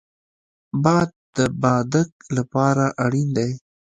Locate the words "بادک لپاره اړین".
1.61-3.29